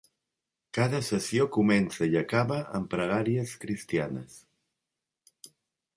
[0.77, 4.43] Cada sessió comença i acaba amb pregàries cristianes.